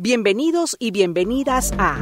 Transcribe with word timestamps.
Bienvenidos 0.00 0.76
y 0.78 0.92
bienvenidas 0.92 1.72
a 1.76 1.98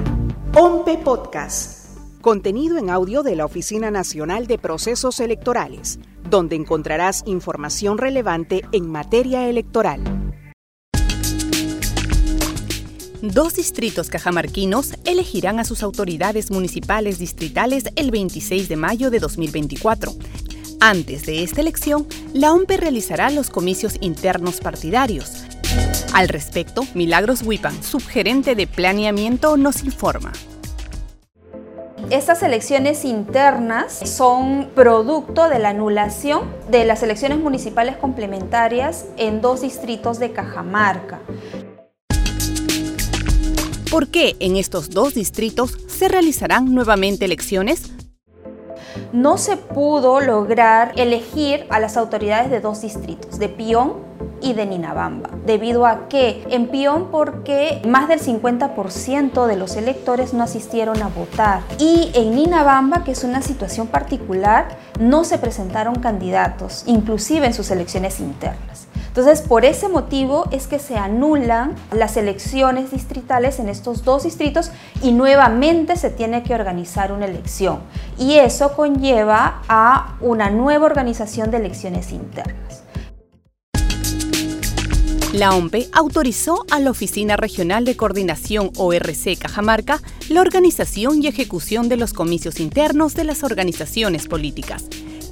OMPE 0.54 0.98
Podcast, 0.98 1.96
contenido 2.20 2.76
en 2.76 2.90
audio 2.90 3.22
de 3.22 3.36
la 3.36 3.46
Oficina 3.46 3.90
Nacional 3.90 4.46
de 4.46 4.58
Procesos 4.58 5.18
Electorales, 5.18 5.98
donde 6.28 6.56
encontrarás 6.56 7.22
información 7.24 7.96
relevante 7.96 8.60
en 8.72 8.90
materia 8.90 9.48
electoral. 9.48 10.02
Dos 13.22 13.54
distritos 13.54 14.10
cajamarquinos 14.10 14.92
elegirán 15.06 15.58
a 15.58 15.64
sus 15.64 15.82
autoridades 15.82 16.50
municipales 16.50 17.18
distritales 17.18 17.84
el 17.96 18.10
26 18.10 18.68
de 18.68 18.76
mayo 18.76 19.10
de 19.10 19.20
2024. 19.20 20.12
Antes 20.80 21.24
de 21.24 21.42
esta 21.42 21.62
elección, 21.62 22.06
la 22.34 22.52
OMPE 22.52 22.76
realizará 22.76 23.30
los 23.30 23.48
comicios 23.48 23.96
internos 24.02 24.60
partidarios, 24.60 25.45
al 26.16 26.28
respecto, 26.28 26.86
Milagros 26.94 27.42
Wipan, 27.42 27.82
subgerente 27.82 28.54
de 28.54 28.66
planeamiento, 28.66 29.58
nos 29.58 29.84
informa. 29.84 30.32
Estas 32.08 32.42
elecciones 32.42 33.04
internas 33.04 33.92
son 33.92 34.70
producto 34.74 35.50
de 35.50 35.58
la 35.58 35.70
anulación 35.70 36.50
de 36.70 36.86
las 36.86 37.02
elecciones 37.02 37.36
municipales 37.36 37.98
complementarias 37.98 39.04
en 39.18 39.42
dos 39.42 39.60
distritos 39.60 40.18
de 40.18 40.32
Cajamarca. 40.32 41.20
¿Por 43.90 44.08
qué 44.08 44.36
en 44.40 44.56
estos 44.56 44.88
dos 44.88 45.12
distritos 45.12 45.76
se 45.86 46.08
realizarán 46.08 46.74
nuevamente 46.74 47.26
elecciones? 47.26 47.90
No 49.12 49.36
se 49.36 49.58
pudo 49.58 50.22
lograr 50.22 50.94
elegir 50.96 51.66
a 51.68 51.78
las 51.78 51.98
autoridades 51.98 52.50
de 52.50 52.60
dos 52.60 52.80
distritos, 52.80 53.38
de 53.38 53.50
Pión 53.50 54.05
y 54.40 54.52
de 54.52 54.66
Ninabamba. 54.66 55.30
¿Debido 55.44 55.86
a 55.86 56.08
que 56.08 56.44
En 56.50 56.68
Pión 56.68 57.08
porque 57.10 57.82
más 57.86 58.08
del 58.08 58.20
50% 58.20 59.46
de 59.46 59.56
los 59.56 59.76
electores 59.76 60.34
no 60.34 60.44
asistieron 60.44 61.02
a 61.02 61.08
votar. 61.08 61.62
Y 61.78 62.10
en 62.14 62.34
Ninabamba, 62.34 63.04
que 63.04 63.12
es 63.12 63.24
una 63.24 63.42
situación 63.42 63.86
particular, 63.86 64.68
no 65.00 65.24
se 65.24 65.38
presentaron 65.38 65.96
candidatos, 65.96 66.84
inclusive 66.86 67.46
en 67.46 67.54
sus 67.54 67.70
elecciones 67.70 68.20
internas. 68.20 68.86
Entonces, 69.16 69.40
por 69.40 69.64
ese 69.64 69.88
motivo 69.88 70.44
es 70.50 70.66
que 70.66 70.78
se 70.78 70.98
anulan 70.98 71.74
las 71.90 72.18
elecciones 72.18 72.90
distritales 72.90 73.58
en 73.60 73.70
estos 73.70 74.04
dos 74.04 74.24
distritos 74.24 74.70
y 75.02 75.12
nuevamente 75.12 75.96
se 75.96 76.10
tiene 76.10 76.42
que 76.42 76.54
organizar 76.54 77.12
una 77.12 77.24
elección. 77.24 77.78
Y 78.18 78.34
eso 78.34 78.76
conlleva 78.76 79.62
a 79.70 80.16
una 80.20 80.50
nueva 80.50 80.84
organización 80.84 81.50
de 81.50 81.56
elecciones 81.56 82.12
internas. 82.12 82.85
La 85.32 85.54
OMPE 85.54 85.88
autorizó 85.92 86.64
a 86.70 86.78
la 86.78 86.90
Oficina 86.90 87.36
Regional 87.36 87.84
de 87.84 87.96
Coordinación 87.96 88.70
ORC 88.76 89.36
Cajamarca 89.38 90.00
la 90.28 90.40
organización 90.40 91.22
y 91.22 91.26
ejecución 91.26 91.88
de 91.88 91.96
los 91.96 92.12
comicios 92.12 92.60
internos 92.60 93.14
de 93.14 93.24
las 93.24 93.42
organizaciones 93.42 94.28
políticas. 94.28 94.84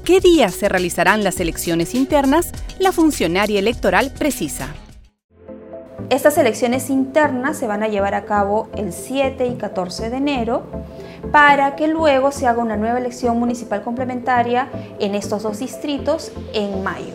¿Qué 0.05 0.21
días 0.21 0.55
se 0.55 0.69
realizarán 0.69 1.23
las 1.23 1.39
elecciones 1.41 1.95
internas? 1.95 2.51
La 2.79 2.93
funcionaria 2.93 3.59
electoral 3.59 4.13
precisa. 4.13 4.75
Estas 6.11 6.37
elecciones 6.37 6.91
internas 6.91 7.57
se 7.57 7.67
van 7.67 7.83
a 7.83 7.89
llevar 7.89 8.15
a 8.15 8.25
cabo 8.25 8.69
el 8.77 8.93
7 8.93 9.47
y 9.47 9.55
14 9.55 10.11
de 10.11 10.17
enero 10.17 10.65
para 11.33 11.77
que 11.77 11.87
luego 11.87 12.31
se 12.31 12.47
haga 12.47 12.61
una 12.61 12.77
nueva 12.77 12.99
elección 12.99 13.39
municipal 13.39 13.83
complementaria 13.83 14.69
en 14.99 15.15
estos 15.15 15.45
dos 15.45 15.61
distritos 15.61 16.33
en 16.53 16.83
mayo. 16.83 17.15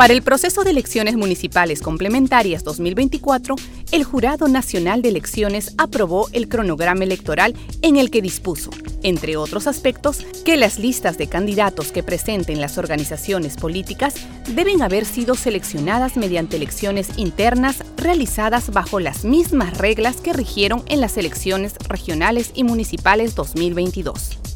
Para 0.00 0.14
el 0.14 0.22
proceso 0.22 0.64
de 0.64 0.70
elecciones 0.70 1.14
municipales 1.14 1.82
complementarias 1.82 2.64
2024, 2.64 3.54
el 3.92 4.02
Jurado 4.02 4.48
Nacional 4.48 5.02
de 5.02 5.10
Elecciones 5.10 5.74
aprobó 5.76 6.30
el 6.32 6.48
cronograma 6.48 7.04
electoral 7.04 7.54
en 7.82 7.98
el 7.98 8.10
que 8.10 8.22
dispuso, 8.22 8.70
entre 9.02 9.36
otros 9.36 9.66
aspectos, 9.66 10.24
que 10.42 10.56
las 10.56 10.78
listas 10.78 11.18
de 11.18 11.26
candidatos 11.26 11.92
que 11.92 12.02
presenten 12.02 12.62
las 12.62 12.78
organizaciones 12.78 13.58
políticas 13.58 14.14
deben 14.54 14.80
haber 14.80 15.04
sido 15.04 15.34
seleccionadas 15.34 16.16
mediante 16.16 16.56
elecciones 16.56 17.18
internas 17.18 17.84
realizadas 17.98 18.70
bajo 18.70 19.00
las 19.00 19.26
mismas 19.26 19.76
reglas 19.76 20.16
que 20.16 20.32
rigieron 20.32 20.82
en 20.86 21.02
las 21.02 21.18
elecciones 21.18 21.74
regionales 21.90 22.52
y 22.54 22.64
municipales 22.64 23.34
2022. 23.34 24.49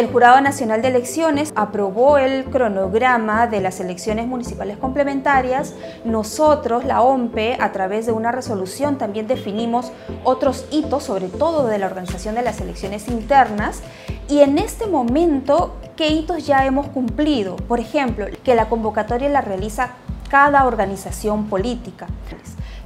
El 0.00 0.10
Jurado 0.10 0.40
Nacional 0.40 0.80
de 0.80 0.88
Elecciones 0.88 1.52
aprobó 1.56 2.16
el 2.16 2.46
cronograma 2.46 3.46
de 3.46 3.60
las 3.60 3.80
elecciones 3.80 4.26
municipales 4.26 4.78
complementarias. 4.78 5.74
Nosotros, 6.06 6.86
la 6.86 7.02
OMPE, 7.02 7.58
a 7.60 7.70
través 7.72 8.06
de 8.06 8.12
una 8.12 8.32
resolución 8.32 8.96
también 8.96 9.26
definimos 9.26 9.92
otros 10.24 10.64
hitos, 10.70 11.02
sobre 11.02 11.28
todo 11.28 11.66
de 11.66 11.76
la 11.76 11.84
organización 11.84 12.34
de 12.34 12.40
las 12.40 12.62
elecciones 12.62 13.08
internas. 13.08 13.82
Y 14.26 14.40
en 14.40 14.56
este 14.56 14.86
momento, 14.86 15.76
¿qué 15.96 16.08
hitos 16.08 16.46
ya 16.46 16.64
hemos 16.64 16.86
cumplido? 16.86 17.56
Por 17.56 17.78
ejemplo, 17.78 18.24
que 18.42 18.54
la 18.54 18.70
convocatoria 18.70 19.28
la 19.28 19.42
realiza 19.42 19.90
cada 20.30 20.64
organización 20.64 21.50
política. 21.50 22.06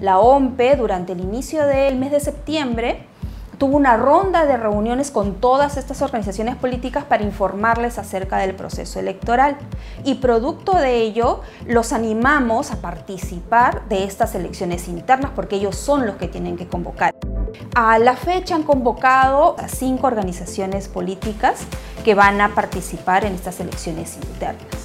La 0.00 0.18
OMPE, 0.18 0.74
durante 0.74 1.12
el 1.12 1.20
inicio 1.20 1.64
del 1.64 1.94
mes 1.94 2.10
de 2.10 2.18
septiembre, 2.18 3.06
tuvo 3.64 3.78
una 3.78 3.96
ronda 3.96 4.44
de 4.44 4.58
reuniones 4.58 5.10
con 5.10 5.36
todas 5.36 5.78
estas 5.78 6.02
organizaciones 6.02 6.54
políticas 6.54 7.02
para 7.04 7.22
informarles 7.22 7.98
acerca 7.98 8.36
del 8.36 8.54
proceso 8.54 9.00
electoral. 9.00 9.56
Y 10.04 10.16
producto 10.16 10.74
de 10.74 10.98
ello, 10.98 11.40
los 11.66 11.94
animamos 11.94 12.72
a 12.72 12.82
participar 12.82 13.88
de 13.88 14.04
estas 14.04 14.34
elecciones 14.34 14.86
internas 14.86 15.30
porque 15.34 15.56
ellos 15.56 15.76
son 15.76 16.04
los 16.04 16.16
que 16.16 16.28
tienen 16.28 16.58
que 16.58 16.68
convocar. 16.68 17.14
A 17.74 17.98
la 17.98 18.16
fecha 18.16 18.54
han 18.54 18.64
convocado 18.64 19.56
a 19.58 19.66
cinco 19.68 20.08
organizaciones 20.08 20.88
políticas 20.88 21.60
que 22.04 22.14
van 22.14 22.42
a 22.42 22.54
participar 22.54 23.24
en 23.24 23.32
estas 23.32 23.60
elecciones 23.60 24.18
internas. 24.18 24.83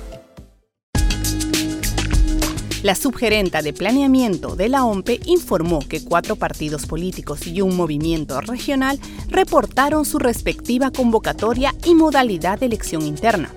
La 2.82 2.96
subgerenta 2.96 3.62
de 3.62 3.74
planeamiento 3.74 4.56
de 4.56 4.70
la 4.70 4.86
OMPE 4.86 5.20
informó 5.26 5.80
que 5.80 6.02
cuatro 6.02 6.38
partidos 6.38 6.86
políticos 6.86 7.46
y 7.46 7.60
un 7.60 7.76
movimiento 7.76 8.40
regional 8.40 8.98
reportaron 9.28 10.06
su 10.06 10.18
respectiva 10.18 10.90
convocatoria 10.90 11.76
y 11.84 11.94
modalidad 11.94 12.58
de 12.58 12.68
elección 12.68 13.02
interna. 13.02 13.54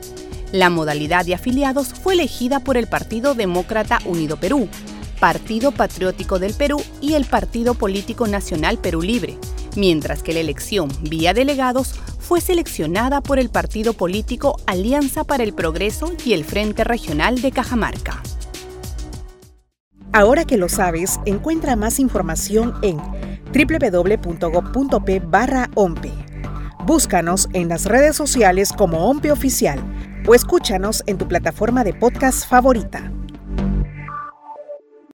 La 0.51 0.71
modalidad 0.71 1.25
de 1.25 1.35
afiliados 1.35 1.95
fue 1.95 2.15
elegida 2.15 2.59
por 2.59 2.77
el 2.77 2.89
Partido 2.89 3.37
Demócrata 3.37 4.01
Unido 4.07 4.39
Perú, 4.39 4.69
Partido 5.21 5.71
Patriótico 5.71 6.41
del 6.41 6.55
Perú 6.55 6.83
y 7.01 7.15
el 7.15 7.25
Partido 7.25 7.75
Político 7.75 8.27
Nacional 8.27 8.79
Perú 8.79 9.03
Libre, 9.03 9.39
mientras 9.77 10.25
que 10.25 10.33
la 10.33 10.41
elección 10.41 10.89
vía 11.01 11.33
delegados 11.33 11.95
fue 12.19 12.41
seleccionada 12.41 13.21
por 13.21 13.39
el 13.39 13.51
partido 13.51 13.93
político 13.93 14.57
Alianza 14.67 15.23
para 15.23 15.45
el 15.45 15.53
Progreso 15.53 16.13
y 16.25 16.33
el 16.33 16.45
Frente 16.45 16.83
Regional 16.83 17.41
de 17.41 17.53
Cajamarca. 17.53 18.21
Ahora 20.15 20.45
que 20.45 20.59
lo 20.59 20.69
sabes, 20.69 21.19
encuentra 21.25 21.75
más 21.75 21.99
información 21.99 22.75
en 22.83 22.99
www.gov.p 22.99 25.21
barra 25.21 25.71
OMPE. 25.75 26.13
Búscanos 26.85 27.49
en 27.55 27.71
las 27.71 27.87
redes 27.87 28.15
sociales 28.15 28.75
como 28.77 29.09
OMPE 29.09 29.33
Oficial 29.33 29.81
o 30.27 30.35
escúchanos 30.35 31.03
en 31.07 31.17
tu 31.17 31.27
plataforma 31.27 31.83
de 31.83 31.95
podcast 31.95 32.47
favorita. 32.47 33.11